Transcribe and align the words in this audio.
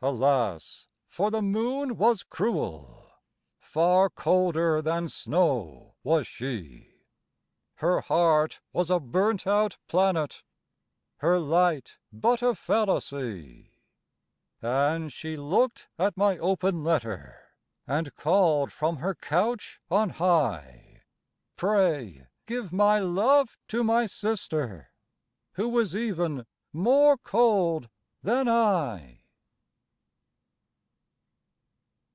Alas! 0.00 0.86
for 1.08 1.28
the 1.28 1.42
moon 1.42 1.96
was 1.96 2.22
cruel, 2.22 3.10
Far 3.58 4.08
colder 4.08 4.80
than 4.80 5.08
snow 5.08 5.96
was 6.04 6.24
she, 6.28 7.00
Her 7.78 8.00
heart 8.02 8.60
was 8.72 8.92
a 8.92 9.00
burnt 9.00 9.44
out 9.44 9.76
Planet, 9.88 10.44
Her 11.16 11.40
light 11.40 11.96
but 12.12 12.42
a 12.42 12.54
fallacy: 12.54 13.72
And 14.62 15.12
she 15.12 15.36
looked 15.36 15.88
at 15.98 16.16
my 16.16 16.38
open 16.38 16.84
letter, 16.84 17.56
And 17.84 18.14
called 18.14 18.70
from 18.70 18.98
her 18.98 19.16
couch 19.16 19.80
on 19.90 20.10
high, 20.10 21.02
"Pray 21.56 22.28
give 22.46 22.72
my 22.72 23.00
love 23.00 23.58
to 23.66 23.82
my 23.82 24.06
Sister 24.06 24.92
Who 25.54 25.76
is 25.80 25.96
even 25.96 26.46
more 26.72 27.16
cold 27.18 27.88
than 28.22 28.48
I." 28.48 29.16